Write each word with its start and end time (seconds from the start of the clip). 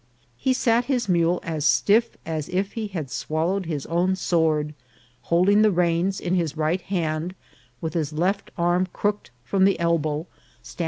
He 0.35 0.51
sat 0.53 0.85
his 0.85 1.07
mule 1.07 1.39
as 1.43 1.63
stiff 1.63 2.17
as 2.25 2.49
if 2.49 2.71
he 2.71 2.87
had 2.87 3.09
swal 3.09 3.49
lowed 3.49 3.67
his 3.67 3.85
own 3.85 4.15
sword, 4.15 4.73
holding 5.29 5.61
the 5.61 5.69
reins 5.69 6.19
in 6.19 6.33
his 6.33 6.57
right 6.57 6.81
hand, 6.81 7.35
with 7.81 7.93
his 7.93 8.11
left 8.11 8.49
arm 8.57 8.87
crooked 8.91 9.29
from 9.43 9.63
the 9.63 9.79
elbow, 9.79 10.25
stand 10.25 10.25
A 10.25 10.25
DON 10.25 10.31
QUIXOTE. 10.63 10.79